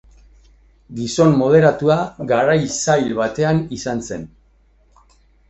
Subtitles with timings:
[0.99, 1.97] Gizon moderatua
[2.31, 4.27] garai zail batean izan zen.